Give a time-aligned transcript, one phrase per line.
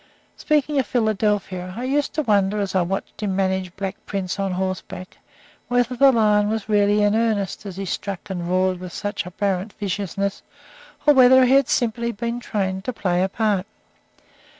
[0.35, 4.53] Speaking of Philadelphia, I used to wonder, as I watched him manage Black Prince on
[4.53, 5.19] horseback,
[5.67, 9.73] whether the lion was really in earnest as he struck and roared with such apparent
[9.73, 10.41] viciousness,
[11.05, 13.67] or whether he had simply been trained to play a part.